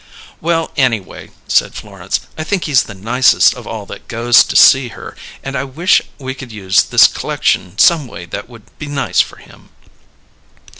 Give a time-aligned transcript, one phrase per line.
[0.41, 4.87] "Well, anyway," said Florence, "I think he's the nicest of all that goes to see
[4.87, 9.21] her, and I wish we could use this c'lection some way that would be nice
[9.21, 9.69] for him."